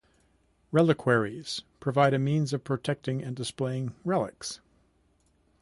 [0.71, 4.59] Reliquaries provide a means of protecting and displaying relics.